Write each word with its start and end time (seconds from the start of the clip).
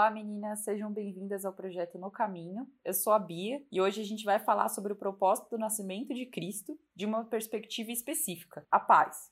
Olá 0.00 0.10
meninas, 0.10 0.64
sejam 0.64 0.90
bem-vindas 0.90 1.44
ao 1.44 1.52
projeto 1.52 1.98
No 1.98 2.10
Caminho. 2.10 2.66
Eu 2.82 2.94
sou 2.94 3.12
a 3.12 3.18
Bia 3.18 3.62
e 3.70 3.82
hoje 3.82 4.00
a 4.00 4.04
gente 4.04 4.24
vai 4.24 4.38
falar 4.38 4.70
sobre 4.70 4.94
o 4.94 4.96
propósito 4.96 5.50
do 5.50 5.58
nascimento 5.58 6.14
de 6.14 6.24
Cristo 6.24 6.74
de 6.96 7.04
uma 7.04 7.26
perspectiva 7.26 7.92
específica, 7.92 8.66
a 8.70 8.80
paz. 8.80 9.30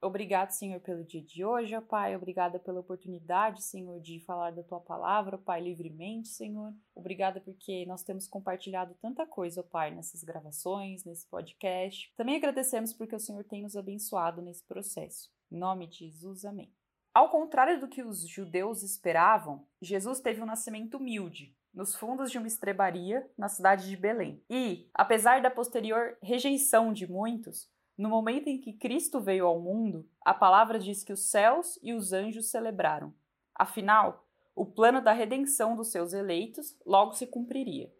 Obrigado, 0.00 0.52
Senhor, 0.52 0.78
pelo 0.78 1.04
dia 1.04 1.20
de 1.20 1.44
hoje, 1.44 1.74
ó 1.74 1.80
Pai. 1.80 2.14
Obrigada 2.14 2.60
pela 2.60 2.78
oportunidade, 2.78 3.64
Senhor, 3.64 4.00
de 4.00 4.20
falar 4.20 4.52
da 4.52 4.62
tua 4.62 4.78
palavra, 4.78 5.34
ó 5.34 5.38
Pai, 5.40 5.60
livremente, 5.60 6.28
Senhor. 6.28 6.72
Obrigada 6.94 7.40
porque 7.40 7.84
nós 7.84 8.04
temos 8.04 8.28
compartilhado 8.28 8.94
tanta 9.02 9.26
coisa, 9.26 9.62
ó 9.62 9.64
Pai, 9.64 9.92
nessas 9.92 10.22
gravações, 10.22 11.04
nesse 11.04 11.28
podcast. 11.28 12.14
Também 12.16 12.36
agradecemos 12.36 12.92
porque 12.92 13.16
o 13.16 13.20
Senhor 13.20 13.42
tem 13.42 13.62
nos 13.62 13.74
abençoado 13.74 14.40
nesse 14.40 14.64
processo. 14.64 15.28
Em 15.50 15.58
nome 15.58 15.88
de 15.88 16.06
Jesus, 16.06 16.44
amém. 16.44 16.72
Ao 17.14 17.28
contrário 17.28 17.78
do 17.78 17.86
que 17.86 18.02
os 18.02 18.28
judeus 18.28 18.82
esperavam, 18.82 19.64
Jesus 19.80 20.18
teve 20.18 20.42
um 20.42 20.46
nascimento 20.46 20.96
humilde, 20.96 21.56
nos 21.72 21.94
fundos 21.94 22.28
de 22.28 22.38
uma 22.38 22.48
estrebaria 22.48 23.24
na 23.38 23.48
cidade 23.48 23.88
de 23.88 23.96
Belém. 23.96 24.42
E, 24.50 24.90
apesar 24.92 25.40
da 25.40 25.48
posterior 25.48 26.18
rejeição 26.20 26.92
de 26.92 27.08
muitos, 27.08 27.70
no 27.96 28.08
momento 28.08 28.48
em 28.48 28.60
que 28.60 28.72
Cristo 28.72 29.20
veio 29.20 29.46
ao 29.46 29.60
mundo, 29.60 30.10
a 30.24 30.34
palavra 30.34 30.76
diz 30.76 31.04
que 31.04 31.12
os 31.12 31.30
céus 31.30 31.78
e 31.80 31.94
os 31.94 32.12
anjos 32.12 32.50
celebraram. 32.50 33.14
Afinal, 33.54 34.26
o 34.52 34.66
plano 34.66 35.00
da 35.00 35.12
redenção 35.12 35.76
dos 35.76 35.92
seus 35.92 36.12
eleitos 36.12 36.76
logo 36.84 37.12
se 37.12 37.28
cumpriria. 37.28 37.94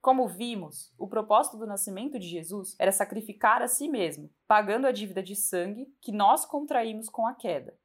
Como 0.00 0.28
vimos, 0.28 0.94
o 0.96 1.08
propósito 1.08 1.56
do 1.56 1.66
nascimento 1.66 2.20
de 2.20 2.28
Jesus 2.28 2.76
era 2.78 2.92
sacrificar 2.92 3.62
a 3.62 3.66
si 3.66 3.88
mesmo, 3.88 4.30
pagando 4.46 4.86
a 4.86 4.92
dívida 4.92 5.24
de 5.24 5.34
sangue 5.34 5.92
que 6.00 6.12
nós 6.12 6.44
contraímos 6.44 7.08
com 7.08 7.26
a 7.26 7.34
queda. 7.34 7.76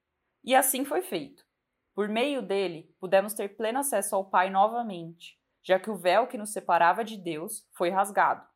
E 0.43 0.55
assim 0.55 0.85
foi 0.85 1.01
feito. 1.01 1.45
Por 1.93 2.07
meio 2.07 2.41
dele, 2.41 2.95
pudemos 2.99 3.33
ter 3.33 3.57
pleno 3.57 3.79
acesso 3.79 4.15
ao 4.15 4.25
Pai 4.25 4.49
novamente, 4.49 5.37
já 5.61 5.79
que 5.79 5.89
o 5.89 5.97
véu 5.97 6.27
que 6.27 6.37
nos 6.37 6.51
separava 6.51 7.03
de 7.03 7.17
Deus 7.17 7.67
foi 7.73 7.89
rasgado. 7.89 8.47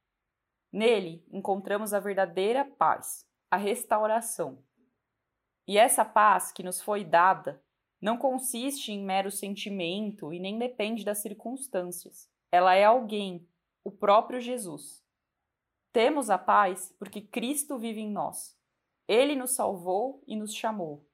Nele 0.71 1.23
encontramos 1.31 1.93
a 1.93 1.99
verdadeira 1.99 2.65
paz, 2.65 3.27
a 3.51 3.57
restauração. 3.57 4.63
E 5.67 5.77
essa 5.77 6.03
paz 6.03 6.51
que 6.51 6.63
nos 6.63 6.81
foi 6.81 7.03
dada 7.03 7.63
não 8.01 8.17
consiste 8.17 8.91
em 8.91 9.03
mero 9.03 9.31
sentimento 9.31 10.33
e 10.33 10.39
nem 10.39 10.57
depende 10.57 11.05
das 11.05 11.19
circunstâncias. 11.19 12.29
Ela 12.51 12.75
é 12.75 12.83
alguém, 12.83 13.47
o 13.83 13.91
próprio 13.91 14.41
Jesus. 14.41 15.03
Temos 15.93 16.29
a 16.29 16.37
paz 16.37 16.93
porque 16.97 17.21
Cristo 17.21 17.77
vive 17.77 18.01
em 18.01 18.09
nós. 18.09 18.57
Ele 19.07 19.35
nos 19.35 19.51
salvou 19.51 20.23
e 20.25 20.35
nos 20.35 20.53
chamou. 20.53 21.05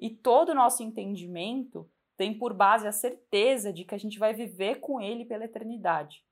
E 0.00 0.08
todo 0.08 0.48
o 0.48 0.54
nosso 0.54 0.82
entendimento 0.82 1.86
tem 2.16 2.32
por 2.32 2.54
base 2.54 2.88
a 2.88 2.92
certeza 2.92 3.70
de 3.70 3.84
que 3.84 3.94
a 3.94 3.98
gente 3.98 4.18
vai 4.18 4.32
viver 4.32 4.80
com 4.80 4.98
Ele 4.98 5.26
pela 5.26 5.44
eternidade. 5.44 6.24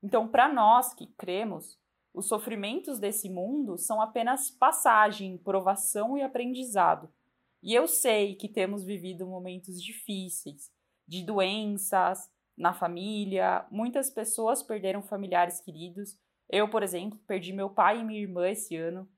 Então, 0.00 0.28
para 0.28 0.48
nós 0.48 0.94
que 0.94 1.08
cremos, 1.18 1.76
os 2.14 2.28
sofrimentos 2.28 3.00
desse 3.00 3.28
mundo 3.28 3.76
são 3.76 4.00
apenas 4.00 4.48
passagem, 4.48 5.36
provação 5.38 6.16
e 6.16 6.22
aprendizado. 6.22 7.12
E 7.60 7.74
eu 7.74 7.88
sei 7.88 8.36
que 8.36 8.48
temos 8.48 8.84
vivido 8.84 9.26
momentos 9.26 9.82
difíceis, 9.82 10.70
de 11.06 11.24
doenças 11.24 12.30
na 12.56 12.72
família, 12.72 13.66
muitas 13.70 14.08
pessoas 14.08 14.62
perderam 14.62 15.02
familiares 15.02 15.60
queridos. 15.60 16.16
Eu, 16.48 16.70
por 16.70 16.84
exemplo, 16.84 17.18
perdi 17.26 17.52
meu 17.52 17.68
pai 17.68 18.00
e 18.00 18.04
minha 18.04 18.20
irmã 18.20 18.48
esse 18.48 18.76
ano 18.76 19.08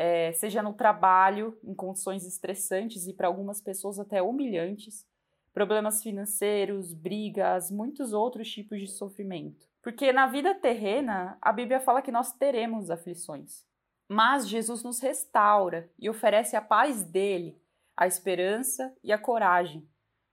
é, 0.00 0.32
seja 0.32 0.62
no 0.62 0.72
trabalho, 0.72 1.58
em 1.62 1.74
condições 1.74 2.26
estressantes 2.26 3.06
e 3.06 3.12
para 3.12 3.28
algumas 3.28 3.60
pessoas 3.60 3.98
até 3.98 4.22
humilhantes, 4.22 5.06
problemas 5.52 6.02
financeiros, 6.02 6.94
brigas, 6.94 7.70
muitos 7.70 8.14
outros 8.14 8.50
tipos 8.50 8.80
de 8.80 8.86
sofrimento. 8.86 9.68
Porque 9.82 10.10
na 10.10 10.26
vida 10.26 10.54
terrena, 10.54 11.36
a 11.42 11.52
Bíblia 11.52 11.80
fala 11.80 12.00
que 12.00 12.10
nós 12.10 12.32
teremos 12.32 12.90
aflições. 12.90 13.62
Mas 14.08 14.48
Jesus 14.48 14.82
nos 14.82 15.00
restaura 15.00 15.90
e 15.98 16.08
oferece 16.08 16.56
a 16.56 16.62
paz 16.62 17.04
dele, 17.04 17.60
a 17.94 18.06
esperança 18.06 18.96
e 19.04 19.12
a 19.12 19.18
coragem. 19.18 19.86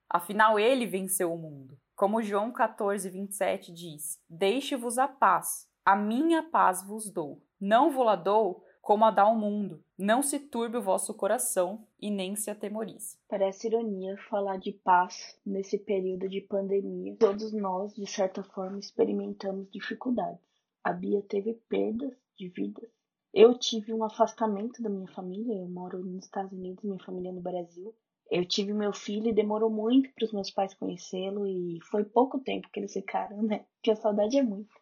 Afinal, 0.10 0.58
ele 0.58 0.86
venceu 0.86 1.34
o 1.34 1.38
mundo. 1.38 1.78
Como 1.94 2.22
João 2.22 2.54
14, 2.54 3.10
27 3.10 3.74
diz: 3.74 4.18
Deixe-vos 4.30 4.98
a 4.98 5.10
paz, 5.10 5.70
a 5.86 5.94
minha 5.94 6.42
paz 6.42 6.82
vos 6.88 7.12
dou. 7.12 7.44
Não 7.60 7.92
vou 7.92 8.06
lá 8.06 8.16
dou 8.16 8.64
como 8.88 9.04
a 9.04 9.12
dá 9.12 9.24
ao 9.24 9.36
mundo. 9.36 9.84
Não 9.98 10.24
se 10.24 10.40
turbe 10.40 10.78
o 10.78 10.82
vosso 10.82 11.14
coração 11.14 11.86
e 12.00 12.10
nem 12.10 12.38
se 12.38 12.50
atemorize. 12.50 13.18
Parece 13.28 13.68
ironia 13.68 14.16
falar 14.30 14.56
de 14.56 14.72
paz 14.72 15.38
nesse 15.46 15.78
período 15.78 16.30
de 16.30 16.40
pandemia. 16.40 17.18
Todos 17.20 17.52
nós, 17.52 17.94
de 17.94 18.08
certa 18.10 18.42
forma, 18.44 18.80
experimentamos 18.80 19.70
dificuldades. 19.70 20.40
A 20.82 20.94
Bia 20.94 21.22
teve 21.22 21.56
perdas 21.68 22.14
de 22.38 22.48
vidas. 22.48 22.90
Eu 23.34 23.60
tive 23.60 23.94
um 23.94 24.06
afastamento 24.06 24.82
da 24.82 24.90
minha 24.90 25.12
família. 25.12 25.58
Eu 25.58 25.68
moro 25.68 26.00
nos 26.00 26.24
Estados 26.24 26.54
Unidos, 26.54 26.82
minha 26.86 27.04
família 27.04 27.28
é 27.28 27.34
no 27.34 27.42
Brasil. 27.42 27.94
Eu 28.32 28.46
tive 28.48 28.72
meu 28.72 28.94
filho 28.94 29.28
e 29.28 29.34
demorou 29.34 29.70
muito 29.70 30.10
para 30.14 30.24
os 30.24 30.32
meus 30.32 30.50
pais 30.50 30.74
conhecê-lo 30.74 31.46
e 31.46 31.78
foi 31.92 32.06
pouco 32.06 32.40
tempo 32.40 32.70
que 32.72 32.80
eles 32.80 32.94
ficaram, 32.94 33.44
né? 33.44 33.66
Porque 33.76 33.92
a 33.92 33.98
saudade 33.98 34.38
é 34.38 34.44
muito. 34.44 34.74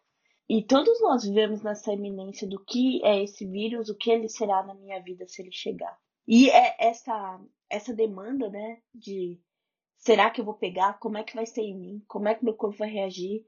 E 0.48 0.62
todos 0.62 1.00
nós 1.00 1.24
vivemos 1.24 1.62
nessa 1.62 1.92
iminência 1.92 2.46
do 2.46 2.62
que 2.64 3.04
é 3.04 3.22
esse 3.22 3.44
vírus, 3.44 3.88
o 3.88 3.96
que 3.96 4.10
ele 4.10 4.28
será 4.28 4.62
na 4.62 4.74
minha 4.74 5.00
vida 5.02 5.26
se 5.26 5.42
ele 5.42 5.52
chegar. 5.52 5.98
E 6.26 6.50
é 6.50 6.76
essa 6.78 7.40
essa 7.68 7.92
demanda, 7.92 8.48
né, 8.48 8.80
de 8.94 9.40
será 9.96 10.30
que 10.30 10.40
eu 10.40 10.44
vou 10.44 10.54
pegar? 10.54 10.98
Como 11.00 11.18
é 11.18 11.24
que 11.24 11.34
vai 11.34 11.46
ser 11.46 11.62
em 11.62 11.76
mim? 11.76 12.04
Como 12.06 12.28
é 12.28 12.34
que 12.34 12.44
meu 12.44 12.54
corpo 12.54 12.78
vai 12.78 12.88
reagir? 12.88 13.40
O 13.40 13.46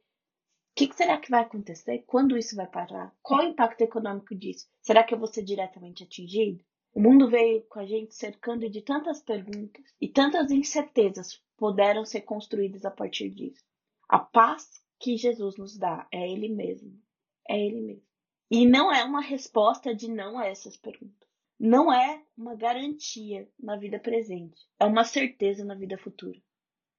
que, 0.74 0.88
que 0.88 0.96
será 0.96 1.18
que 1.18 1.30
vai 1.30 1.42
acontecer? 1.42 2.04
Quando 2.06 2.36
isso 2.36 2.56
vai 2.56 2.66
parar? 2.66 3.14
Qual 3.22 3.40
o 3.40 3.48
impacto 3.48 3.80
econômico 3.82 4.34
disso? 4.34 4.66
Será 4.80 5.02
que 5.02 5.14
eu 5.14 5.18
vou 5.18 5.26
ser 5.26 5.42
diretamente 5.42 6.04
atingido? 6.04 6.64
O 6.94 7.00
mundo 7.00 7.28
veio 7.28 7.62
com 7.68 7.80
a 7.80 7.86
gente 7.86 8.14
cercando 8.14 8.68
de 8.68 8.82
tantas 8.82 9.20
perguntas 9.20 9.84
e 10.00 10.08
tantas 10.08 10.50
incertezas 10.50 11.40
puderam 11.56 12.04
ser 12.04 12.22
construídas 12.22 12.84
a 12.84 12.90
partir 12.90 13.30
disso. 13.30 13.62
A 14.08 14.18
paz 14.18 14.82
que 14.98 15.16
Jesus 15.16 15.56
nos 15.56 15.76
dá 15.76 16.06
é 16.12 16.30
Ele 16.30 16.48
mesmo. 16.48 17.00
É 17.48 17.58
Ele 17.58 17.80
mesmo. 17.80 18.08
E 18.50 18.66
não 18.66 18.92
é 18.92 19.04
uma 19.04 19.20
resposta 19.20 19.94
de 19.94 20.10
não 20.10 20.38
a 20.38 20.46
essas 20.46 20.76
perguntas. 20.76 21.28
Não 21.58 21.92
é 21.92 22.22
uma 22.36 22.54
garantia 22.54 23.48
na 23.58 23.76
vida 23.76 23.98
presente. 23.98 24.66
É 24.78 24.84
uma 24.84 25.04
certeza 25.04 25.64
na 25.64 25.74
vida 25.74 25.98
futura. 25.98 26.40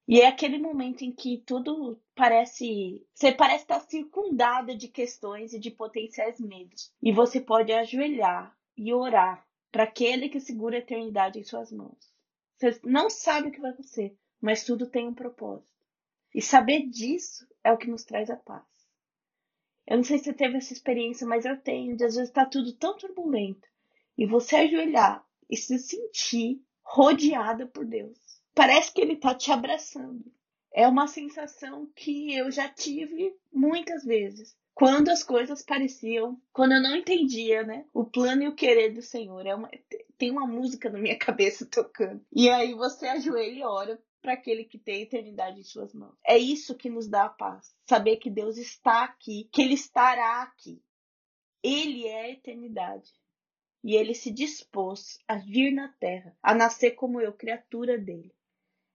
E 0.06 0.20
é 0.20 0.26
aquele 0.26 0.58
momento 0.58 1.02
em 1.02 1.12
que 1.12 1.38
tudo 1.38 2.00
parece. 2.14 3.06
Você 3.14 3.32
parece 3.32 3.64
estar 3.64 3.80
circundada 3.80 4.76
de 4.76 4.88
questões 4.88 5.52
e 5.52 5.58
de 5.58 5.70
potenciais 5.70 6.40
medos. 6.40 6.92
E 7.02 7.12
você 7.12 7.40
pode 7.40 7.72
ajoelhar 7.72 8.56
e 8.76 8.92
orar 8.92 9.46
para 9.70 9.84
aquele 9.84 10.28
que 10.28 10.40
segura 10.40 10.76
a 10.76 10.80
eternidade 10.80 11.38
em 11.38 11.44
suas 11.44 11.70
mãos. 11.70 12.12
Você 12.56 12.80
não 12.84 13.08
sabe 13.08 13.48
o 13.48 13.52
que 13.52 13.60
vai 13.60 13.70
acontecer, 13.70 14.16
mas 14.40 14.64
tudo 14.64 14.90
tem 14.90 15.08
um 15.08 15.14
propósito. 15.14 15.70
E 16.34 16.42
saber 16.42 16.88
disso 16.88 17.46
é 17.64 17.72
o 17.72 17.78
que 17.78 17.90
nos 17.90 18.04
traz 18.04 18.30
a 18.30 18.36
paz. 18.36 18.64
Eu 19.86 19.96
não 19.96 20.04
sei 20.04 20.18
se 20.18 20.24
você 20.24 20.32
teve 20.32 20.56
essa 20.56 20.72
experiência, 20.72 21.26
mas 21.26 21.44
eu 21.44 21.56
tenho, 21.60 21.96
de 21.96 22.04
às 22.04 22.14
vezes 22.14 22.28
está 22.28 22.46
tudo 22.46 22.72
tão 22.74 22.96
turbulento 22.96 23.68
e 24.16 24.26
você 24.26 24.56
ajoelhar 24.56 25.24
e 25.48 25.56
se 25.56 25.78
sentir 25.78 26.62
rodeada 26.82 27.66
por 27.66 27.84
Deus. 27.84 28.18
Parece 28.54 28.92
que 28.92 29.00
Ele 29.00 29.14
está 29.14 29.34
te 29.34 29.50
abraçando. 29.50 30.24
É 30.72 30.86
uma 30.86 31.08
sensação 31.08 31.90
que 31.96 32.32
eu 32.36 32.50
já 32.50 32.68
tive 32.68 33.34
muitas 33.52 34.04
vezes. 34.04 34.56
Quando 34.74 35.08
as 35.08 35.22
coisas 35.22 35.62
pareciam, 35.62 36.40
quando 36.52 36.72
eu 36.72 36.82
não 36.82 36.96
entendia, 36.96 37.64
né? 37.64 37.84
O 37.92 38.04
plano 38.04 38.44
e 38.44 38.48
o 38.48 38.54
querer 38.54 38.94
do 38.94 39.02
Senhor. 39.02 39.44
É 39.44 39.54
uma, 39.54 39.68
tem 40.16 40.30
uma 40.30 40.46
música 40.46 40.88
na 40.88 40.98
minha 40.98 41.18
cabeça 41.18 41.66
tocando. 41.66 42.24
E 42.32 42.48
aí 42.48 42.74
você 42.74 43.06
ajoelha 43.08 43.58
e 43.58 43.64
ora 43.64 44.00
para 44.20 44.34
aquele 44.34 44.64
que 44.64 44.78
tem 44.78 44.96
a 44.96 45.02
eternidade 45.02 45.60
em 45.60 45.64
suas 45.64 45.92
mãos. 45.94 46.16
É 46.24 46.36
isso 46.36 46.76
que 46.76 46.90
nos 46.90 47.08
dá 47.08 47.24
a 47.24 47.30
paz. 47.30 47.74
Saber 47.88 48.16
que 48.16 48.30
Deus 48.30 48.56
está 48.56 49.04
aqui, 49.04 49.48
que 49.52 49.62
Ele 49.62 49.74
estará 49.74 50.42
aqui. 50.42 50.82
Ele 51.62 52.06
é 52.06 52.22
a 52.22 52.30
eternidade. 52.30 53.10
E 53.82 53.94
ele 53.94 54.14
se 54.14 54.30
dispôs 54.30 55.18
a 55.26 55.36
vir 55.36 55.72
na 55.72 55.88
terra, 55.88 56.36
a 56.42 56.54
nascer 56.54 56.92
como 56.92 57.20
eu, 57.20 57.32
criatura 57.32 57.96
dele. 57.98 58.34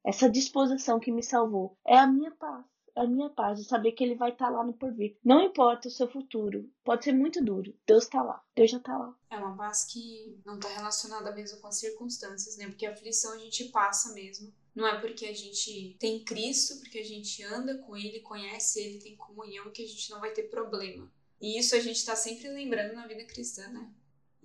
Essa 0.04 0.30
disposição 0.30 1.00
que 1.00 1.12
me 1.12 1.24
salvou 1.24 1.78
é 1.86 1.98
a 1.98 2.06
minha 2.06 2.32
paz. 2.32 2.64
A 2.96 3.06
minha 3.06 3.30
paz 3.30 3.60
de 3.60 3.66
saber 3.66 3.92
que 3.92 4.04
ele 4.04 4.16
vai 4.16 4.32
estar 4.32 4.46
tá 4.46 4.52
lá 4.52 4.64
no 4.64 4.74
porvir. 4.74 5.18
Não 5.24 5.42
importa 5.42 5.88
o 5.88 5.92
seu 5.92 6.08
futuro, 6.08 6.70
pode 6.84 7.04
ser 7.04 7.12
muito 7.12 7.44
duro. 7.44 7.76
Deus 7.86 8.04
está 8.04 8.22
lá. 8.24 8.42
Deus 8.56 8.72
já 8.72 8.78
está 8.78 8.98
lá. 8.98 9.14
É 9.30 9.38
uma 9.38 9.56
paz 9.56 9.84
que 9.84 10.40
não 10.46 10.56
está 10.56 10.70
relacionada 10.70 11.32
mesmo 11.34 11.60
com 11.60 11.68
as 11.68 11.78
circunstâncias, 11.78 12.58
né? 12.58 12.68
Porque 12.68 12.86
a 12.86 12.92
aflição 12.92 13.34
a 13.34 13.38
gente 13.38 13.66
passa 13.66 14.14
mesmo 14.14 14.54
não 14.76 14.86
é 14.86 15.00
porque 15.00 15.26
a 15.26 15.34
gente 15.34 15.96
tem 15.98 16.24
Cristo, 16.26 16.78
porque 16.80 17.00
a 17.00 17.04
gente 17.04 17.42
anda 17.44 17.78
com 17.78 17.96
Ele, 17.96 18.20
conhece 18.20 18.82
Ele, 18.82 19.00
tem 19.00 19.16
comunhão, 19.16 19.72
que 19.72 19.82
a 19.82 19.88
gente 19.88 20.12
não 20.12 20.20
vai 20.20 20.34
ter 20.34 20.44
problema. 20.44 21.10
E 21.40 21.58
isso 21.58 21.76
a 21.76 21.80
gente 21.80 21.96
está 21.96 22.16
sempre 22.16 22.50
lembrando 22.50 22.94
na 22.94 23.08
vida 23.08 23.24
cristã, 23.24 23.66
né? 23.70 23.90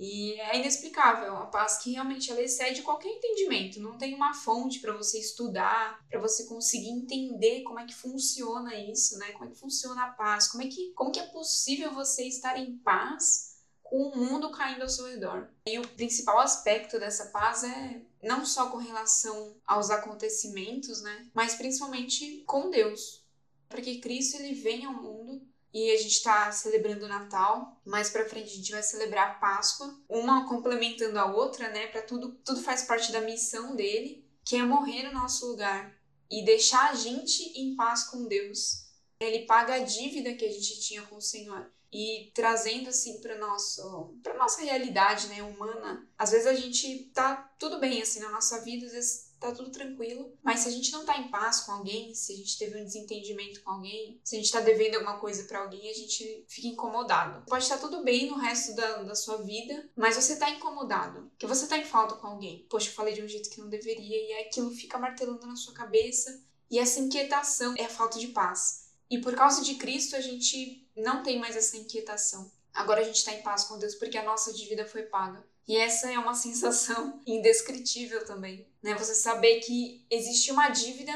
E 0.03 0.33
é 0.41 0.59
inexplicável, 0.59 1.27
é 1.27 1.31
uma 1.31 1.51
paz 1.51 1.77
que 1.77 1.93
realmente 1.93 2.31
ela 2.31 2.41
excede 2.41 2.81
qualquer 2.81 3.11
entendimento. 3.11 3.83
Não 3.83 3.99
tem 3.99 4.15
uma 4.15 4.33
fonte 4.33 4.81
para 4.81 4.97
você 4.97 5.19
estudar, 5.19 6.03
para 6.09 6.19
você 6.19 6.47
conseguir 6.47 6.89
entender 6.89 7.65
como 7.65 7.79
é 7.79 7.85
que 7.85 7.95
funciona 7.95 8.75
isso, 8.75 9.19
né? 9.19 9.33
Como 9.33 9.45
é 9.45 9.49
que 9.53 9.61
funciona 9.61 10.05
a 10.05 10.13
paz, 10.13 10.49
como 10.49 10.63
é 10.63 10.69
que, 10.69 10.95
como 10.95 11.13
que 11.13 11.21
é 11.21 11.27
possível 11.27 11.93
você 11.93 12.27
estar 12.27 12.59
em 12.59 12.79
paz 12.79 13.59
com 13.83 14.05
o 14.05 14.17
mundo 14.17 14.51
caindo 14.51 14.81
ao 14.81 14.89
seu 14.89 15.07
redor. 15.07 15.51
E 15.67 15.79
o 15.79 15.87
principal 15.87 16.39
aspecto 16.39 16.99
dessa 16.99 17.27
paz 17.27 17.63
é 17.63 18.01
não 18.23 18.47
só 18.47 18.71
com 18.71 18.79
relação 18.79 19.55
aos 19.67 19.91
acontecimentos, 19.91 21.03
né? 21.03 21.29
Mas 21.35 21.57
principalmente 21.57 22.43
com 22.47 22.71
Deus. 22.71 23.23
Porque 23.69 24.01
Cristo 24.01 24.39
ele 24.39 24.55
vem 24.55 24.87
ao 24.87 24.95
mundo 24.95 25.47
e 25.73 25.91
a 25.91 25.97
gente 25.97 26.13
está 26.13 26.51
celebrando 26.53 27.05
o 27.05 27.09
Natal. 27.09 27.81
Mais 27.85 28.11
para 28.11 28.29
frente 28.29 28.53
a 28.53 28.57
gente 28.57 28.73
vai 28.73 28.83
celebrar 28.83 29.31
a 29.31 29.35
Páscoa, 29.35 29.95
uma 30.09 30.49
complementando 30.49 31.19
a 31.19 31.27
outra, 31.27 31.69
né? 31.71 31.87
Para 31.89 32.03
tudo, 32.03 32.33
tudo 32.45 32.63
faz 32.63 32.83
parte 32.83 33.13
da 33.13 33.21
missão 33.21 33.75
dele, 33.77 34.25
que 34.45 34.57
é 34.57 34.63
morrer 34.63 35.05
no 35.05 35.13
nosso 35.13 35.47
lugar 35.47 35.95
e 36.31 36.45
deixar 36.45 36.91
a 36.91 36.95
gente 36.95 37.43
em 37.59 37.75
paz 37.75 38.05
com 38.05 38.27
Deus. 38.27 38.87
Ele 39.21 39.47
paga 39.47 39.75
a 39.75 39.81
dívida 39.81 40.35
que 40.35 40.45
a 40.45 40.53
gente 40.53 40.81
tinha 40.81 41.03
com 41.03 41.17
o 41.17 41.23
Senhor 41.23 41.71
e 41.93 42.31
trazendo 42.35 42.89
assim 42.89 43.21
para 43.21 43.37
nosso 43.37 44.17
para 44.23 44.37
nossa 44.39 44.63
realidade, 44.63 45.27
né, 45.27 45.43
humana. 45.43 46.09
Às 46.17 46.31
vezes 46.31 46.47
a 46.47 46.55
gente 46.55 47.11
tá 47.13 47.53
tudo 47.59 47.81
bem 47.81 48.01
assim 48.01 48.21
na 48.21 48.31
nossa 48.31 48.61
vida, 48.63 48.87
às 48.87 48.93
vezes 48.93 49.30
tá 49.41 49.53
tudo 49.53 49.71
tranquilo. 49.71 50.33
Mas 50.43 50.61
se 50.61 50.69
a 50.69 50.71
gente 50.71 50.93
não 50.93 51.05
tá 51.05 51.17
em 51.19 51.31
paz 51.31 51.61
com 51.63 51.73
alguém, 51.73 52.15
se 52.15 52.33
a 52.33 52.37
gente 52.37 52.59
teve 52.59 52.81
um 52.81 52.85
desentendimento 52.85 53.63
com 53.63 53.71
alguém, 53.71 54.21
se 54.23 54.37
a 54.37 54.39
gente 54.39 54.53
tá 54.53 54.61
devendo 54.61 54.97
alguma 54.97 55.19
coisa 55.19 55.45
para 55.45 55.61
alguém, 55.61 55.91
a 55.91 55.95
gente 55.95 56.45
fica 56.47 56.69
incomodado. 56.69 57.45
Pode 57.47 57.65
estar 57.65 57.79
tudo 57.79 58.05
bem 58.05 58.31
no 58.31 58.37
resto 58.37 58.75
da, 58.77 59.03
da 59.03 59.15
sua 59.15 59.39
vida, 59.39 59.89
mas 59.97 60.15
você 60.15 60.37
tá 60.37 60.51
incomodado. 60.51 61.31
Que 61.39 61.47
você 61.47 61.67
tá 61.67 61.79
em 61.79 61.85
falta 61.85 62.15
com 62.17 62.27
alguém. 62.27 62.67
Poxa, 62.69 62.91
eu 62.91 62.95
falei 62.95 63.15
de 63.15 63.23
um 63.23 63.29
jeito 63.29 63.51
que 63.51 63.61
não 63.61 63.69
deveria, 63.69 64.29
e 64.29 64.45
aquilo 64.45 64.71
fica 64.71 64.99
martelando 64.99 65.47
na 65.47 65.57
sua 65.57 65.73
cabeça. 65.73 66.45
E 66.71 66.79
essa 66.79 67.01
inquietação 67.01 67.75
é 67.77 67.87
a 67.87 67.91
falta 67.91 68.19
de 68.19 68.29
paz. 68.29 68.91
E 69.11 69.19
por 69.19 69.35
causa 69.35 69.63
de 69.63 69.75
Cristo, 69.75 70.15
a 70.15 70.21
gente 70.21 70.89
não 70.97 71.23
tem 71.23 71.39
mais 71.39 71.57
essa 71.57 71.77
inquietação. 71.77 72.51
Agora 72.73 73.01
a 73.01 73.05
gente 73.05 73.17
está 73.17 73.33
em 73.33 73.43
paz 73.43 73.65
com 73.65 73.79
Deus 73.79 73.97
porque 73.97 74.17
a 74.17 74.23
nossa 74.23 74.53
dívida 74.53 74.87
foi 74.87 75.03
paga. 75.03 75.45
E 75.71 75.77
essa 75.77 76.11
é 76.11 76.19
uma 76.19 76.35
sensação 76.35 77.23
indescritível 77.25 78.25
também, 78.25 78.67
né? 78.83 78.93
Você 78.97 79.15
saber 79.15 79.61
que 79.61 80.05
existe 80.11 80.51
uma 80.51 80.69
dívida 80.69 81.13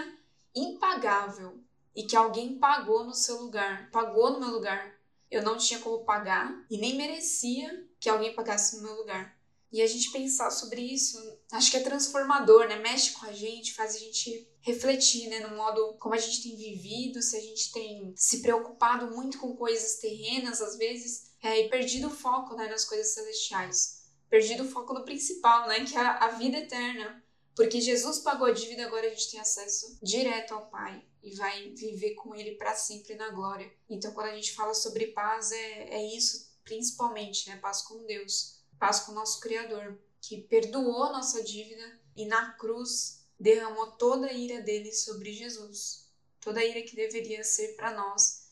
impagável 0.55 1.59
e 1.93 2.05
que 2.05 2.15
alguém 2.15 2.57
pagou 2.57 3.03
no 3.03 3.13
seu 3.13 3.43
lugar, 3.43 3.91
pagou 3.91 4.31
no 4.31 4.39
meu 4.39 4.51
lugar. 4.51 4.97
Eu 5.29 5.43
não 5.43 5.59
tinha 5.59 5.81
como 5.81 6.05
pagar 6.05 6.65
e 6.71 6.79
nem 6.79 6.97
merecia 6.97 7.85
que 7.99 8.09
alguém 8.09 8.33
pagasse 8.33 8.77
no 8.77 8.85
meu 8.85 8.95
lugar. 8.95 9.37
E 9.73 9.83
a 9.83 9.89
gente 9.89 10.13
pensar 10.13 10.53
sobre 10.53 10.83
isso, 10.83 11.19
acho 11.51 11.73
que 11.73 11.79
é 11.79 11.83
transformador, 11.83 12.69
né? 12.69 12.77
Mexe 12.77 13.11
com 13.11 13.27
a 13.27 13.33
gente, 13.33 13.75
faz 13.75 13.97
a 13.97 13.99
gente 13.99 14.49
refletir, 14.61 15.29
né, 15.31 15.41
no 15.41 15.57
modo 15.57 15.95
como 15.95 16.15
a 16.15 16.19
gente 16.19 16.45
tem 16.45 16.57
vivido, 16.57 17.21
se 17.21 17.37
a 17.37 17.41
gente 17.41 17.73
tem 17.73 18.15
se 18.17 18.41
preocupado 18.41 19.13
muito 19.13 19.37
com 19.39 19.57
coisas 19.57 19.97
terrenas 19.97 20.63
às 20.63 20.77
vezes, 20.77 21.33
é, 21.43 21.61
e 21.61 21.69
perdido 21.69 22.07
o 22.07 22.11
foco, 22.11 22.55
né, 22.55 22.69
nas 22.69 22.85
coisas 22.85 23.09
celestiais 23.09 24.04
perdido 24.29 24.65
o 24.65 24.69
foco 24.69 24.95
no 24.95 25.05
principal, 25.05 25.69
né? 25.69 25.85
Que 25.85 25.97
é 25.97 26.01
a, 26.01 26.29
vida 26.29 26.59
eterna. 26.59 27.23
Porque 27.55 27.81
Jesus 27.81 28.19
pagou 28.19 28.49
a 28.49 28.53
dívida, 28.53 28.85
agora 28.85 29.07
a 29.07 29.11
gente 29.11 29.31
tem 29.31 29.41
acesso 29.41 29.99
direto 30.03 30.55
ao 30.55 30.69
Pai 30.69 31.05
e 31.23 31.35
vai 31.37 31.71
viver 31.71 32.15
com 32.15 32.35
Ele 32.35 32.57
para 32.57 32.75
sempre 32.75 33.15
na 33.15 33.31
glória. 33.31 33.73
Então, 33.89 34.13
quando 34.13 34.27
a 34.27 34.35
gente 34.35 34.55
fala 34.55 34.75
sobre 34.75 35.09
paz, 35.09 35.53
é, 35.53 35.95
é 35.95 36.17
isso 36.17 36.53
principalmente, 36.65 37.49
né? 37.49 37.57
Paz 37.59 37.83
com 37.83 38.05
Deus, 38.07 38.61
paz 38.79 39.01
com 39.01 39.13
o 39.13 39.15
nosso 39.15 39.41
Criador, 39.41 39.99
que 40.21 40.43
perdoou 40.43 41.13
nossa 41.13 41.43
dívida 41.45 42.01
e 42.17 42.27
na 42.27 42.53
cruz 42.55 43.25
derramou 43.39 43.93
toda 43.93 44.27
a 44.27 44.33
ira 44.33 44.61
dele 44.63 44.93
sobre 44.93 45.33
Jesus. 45.33 46.09
Toda 46.41 46.61
a 46.61 46.65
ira 46.65 46.83
que 46.83 46.97
deveria 46.97 47.45
ser 47.45 47.77
para 47.77 47.93
nós 47.93 48.44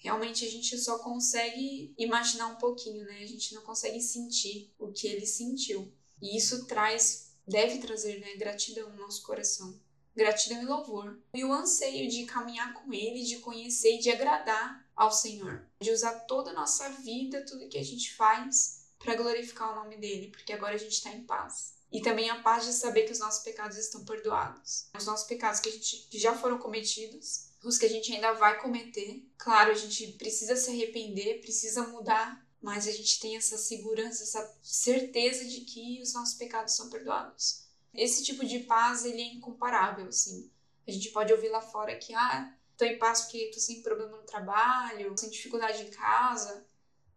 realmente 0.00 0.44
a 0.44 0.50
gente 0.50 0.76
só 0.78 0.98
consegue 0.98 1.94
imaginar 1.96 2.48
um 2.48 2.56
pouquinho, 2.56 3.04
né? 3.04 3.22
A 3.22 3.26
gente 3.26 3.54
não 3.54 3.62
consegue 3.62 4.00
sentir 4.00 4.74
o 4.78 4.90
que 4.90 5.06
ele 5.06 5.26
sentiu. 5.26 5.92
E 6.20 6.36
isso 6.36 6.66
traz, 6.66 7.32
deve 7.46 7.78
trazer, 7.78 8.18
né, 8.20 8.34
gratidão 8.36 8.90
no 8.90 8.96
nosso 8.96 9.22
coração. 9.22 9.78
Gratidão 10.16 10.62
e 10.62 10.66
louvor. 10.66 11.18
E 11.34 11.44
o 11.44 11.52
anseio 11.52 12.08
de 12.10 12.24
caminhar 12.24 12.74
com 12.74 12.92
ele, 12.92 13.22
de 13.22 13.38
conhecer 13.38 13.96
e 13.96 14.00
de 14.00 14.10
agradar 14.10 14.90
ao 14.96 15.12
Senhor. 15.12 15.66
De 15.80 15.90
usar 15.90 16.20
toda 16.20 16.50
a 16.50 16.54
nossa 16.54 16.88
vida, 16.88 17.44
tudo 17.44 17.68
que 17.68 17.78
a 17.78 17.84
gente 17.84 18.12
faz, 18.14 18.86
para 18.98 19.14
glorificar 19.14 19.72
o 19.72 19.82
nome 19.82 19.96
dele, 19.96 20.28
porque 20.28 20.52
agora 20.52 20.74
a 20.74 20.78
gente 20.78 20.92
está 20.92 21.10
em 21.10 21.24
paz. 21.24 21.74
E 21.92 22.00
também 22.00 22.30
a 22.30 22.40
paz 22.40 22.64
de 22.64 22.72
saber 22.72 23.02
que 23.02 23.12
os 23.12 23.18
nossos 23.18 23.42
pecados 23.42 23.76
estão 23.76 24.04
perdoados. 24.04 24.86
Os 24.96 25.06
nossos 25.06 25.26
pecados 25.26 25.60
que, 25.60 25.68
a 25.68 25.72
gente, 25.72 26.08
que 26.10 26.18
já 26.18 26.36
foram 26.36 26.58
cometidos 26.58 27.49
os 27.62 27.78
que 27.78 27.86
a 27.86 27.88
gente 27.88 28.12
ainda 28.12 28.32
vai 28.32 28.60
cometer. 28.60 29.26
Claro, 29.36 29.70
a 29.70 29.74
gente 29.74 30.12
precisa 30.12 30.56
se 30.56 30.70
arrepender, 30.70 31.40
precisa 31.40 31.86
mudar, 31.88 32.44
mas 32.60 32.86
a 32.86 32.92
gente 32.92 33.20
tem 33.20 33.36
essa 33.36 33.56
segurança, 33.56 34.22
essa 34.22 34.58
certeza 34.62 35.44
de 35.44 35.62
que 35.62 36.00
os 36.02 36.12
nossos 36.12 36.34
pecados 36.34 36.74
são 36.74 36.90
perdoados. 36.90 37.64
Esse 37.92 38.22
tipo 38.22 38.44
de 38.44 38.60
paz, 38.60 39.04
ele 39.04 39.20
é 39.20 39.34
incomparável, 39.34 40.06
assim. 40.06 40.50
A 40.86 40.90
gente 40.90 41.10
pode 41.10 41.32
ouvir 41.32 41.48
lá 41.48 41.60
fora 41.60 41.96
que, 41.96 42.14
ah, 42.14 42.54
tô 42.76 42.84
em 42.84 42.98
paz 42.98 43.22
porque 43.22 43.50
tô 43.52 43.60
sem 43.60 43.82
problema 43.82 44.16
no 44.16 44.22
trabalho, 44.22 45.16
sem 45.16 45.30
dificuldade 45.30 45.82
em 45.82 45.90
casa. 45.90 46.66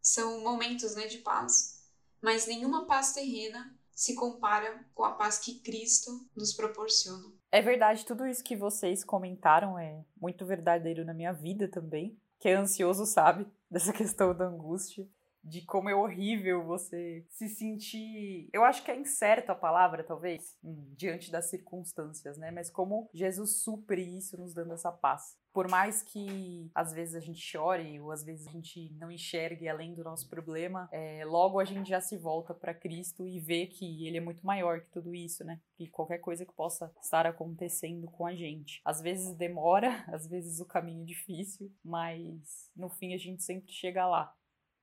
São 0.01 0.41
momentos, 0.41 0.95
né, 0.95 1.07
de 1.07 1.19
paz. 1.19 1.81
Mas 2.21 2.47
nenhuma 2.47 2.85
paz 2.85 3.13
terrena 3.13 3.77
se 3.95 4.15
compara 4.15 4.85
com 4.93 5.03
a 5.03 5.11
paz 5.11 5.37
que 5.37 5.59
Cristo 5.59 6.11
nos 6.35 6.53
proporciona. 6.53 7.31
É 7.51 7.61
verdade, 7.61 8.05
tudo 8.05 8.25
isso 8.25 8.43
que 8.43 8.55
vocês 8.55 9.03
comentaram 9.03 9.77
é 9.77 10.03
muito 10.19 10.45
verdadeiro 10.45 11.05
na 11.05 11.13
minha 11.13 11.31
vida 11.31 11.67
também. 11.67 12.17
Quem 12.39 12.53
é 12.53 12.55
ansioso 12.55 13.05
sabe 13.05 13.47
dessa 13.69 13.93
questão 13.93 14.35
da 14.35 14.45
angústia 14.45 15.07
de 15.43 15.61
como 15.61 15.89
é 15.89 15.95
horrível 15.95 16.63
você 16.63 17.25
se 17.29 17.49
sentir. 17.49 18.49
Eu 18.53 18.63
acho 18.63 18.83
que 18.83 18.91
é 18.91 18.99
incerta 18.99 19.51
a 19.51 19.55
palavra, 19.55 20.03
talvez, 20.03 20.57
hum, 20.63 20.93
diante 20.95 21.31
das 21.31 21.49
circunstâncias, 21.49 22.37
né? 22.37 22.49
Mas 22.51 22.69
como 22.69 23.09
Jesus 23.13 23.57
supre 23.57 24.01
isso 24.17 24.37
nos 24.37 24.53
dando 24.53 24.73
essa 24.73 24.91
paz. 24.91 25.37
Por 25.51 25.69
mais 25.69 26.01
que 26.01 26.71
às 26.73 26.91
vezes 26.93 27.13
a 27.13 27.19
gente 27.19 27.39
chore 27.39 27.99
ou 27.99 28.11
às 28.11 28.23
vezes 28.23 28.47
a 28.47 28.51
gente 28.51 28.91
não 28.99 29.11
enxergue 29.11 29.69
além 29.69 29.93
do 29.93 30.03
nosso 30.03 30.27
problema, 30.27 30.89
é, 30.91 31.23
logo 31.25 31.59
a 31.59 31.65
gente 31.65 31.89
já 31.89 32.01
se 32.01 32.17
volta 32.17 32.55
para 32.55 32.73
Cristo 32.73 33.27
e 33.27 33.39
vê 33.39 33.67
que 33.67 34.07
Ele 34.07 34.17
é 34.17 34.21
muito 34.21 34.43
maior 34.43 34.81
que 34.81 34.89
tudo 34.89 35.13
isso, 35.13 35.43
né? 35.43 35.61
Que 35.75 35.87
qualquer 35.87 36.17
coisa 36.17 36.43
que 36.43 36.53
possa 36.53 36.91
estar 36.99 37.27
acontecendo 37.27 38.07
com 38.07 38.25
a 38.25 38.33
gente. 38.33 38.81
Às 38.83 38.99
vezes 38.99 39.35
demora, 39.35 40.03
às 40.11 40.25
vezes 40.25 40.59
o 40.59 40.65
caminho 40.65 41.03
é 41.03 41.05
difícil, 41.05 41.71
mas 41.83 42.71
no 42.75 42.89
fim 42.89 43.13
a 43.13 43.17
gente 43.17 43.43
sempre 43.43 43.71
chega 43.71 44.07
lá. 44.07 44.33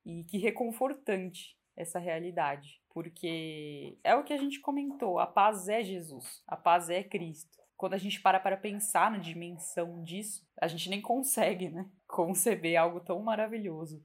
E 0.05 0.25
que 0.25 0.39
reconfortante 0.39 1.57
essa 1.77 1.99
realidade, 1.99 2.81
porque 2.91 3.99
é 4.05 4.15
o 4.15 4.25
que 4.25 4.33
a 4.33 4.37
gente 4.37 4.61
comentou, 4.61 5.19
a 5.19 5.27
paz 5.27 5.69
é 5.69 5.83
Jesus, 5.83 6.43
a 6.47 6.57
paz 6.57 6.91
é 6.91 7.03
Cristo. 7.03 7.59
Quando 7.77 7.95
a 7.95 7.99
gente 7.99 8.21
para 8.21 8.39
para 8.39 8.59
pensar 8.59 9.11
na 9.11 9.19
dimensão 9.19 10.03
disso, 10.03 10.47
a 10.61 10.69
gente 10.69 10.91
nem 10.91 11.01
consegue, 11.01 11.71
né, 11.71 11.89
conceber 12.07 12.77
algo 12.77 13.01
tão 13.01 13.21
maravilhoso. 13.21 14.03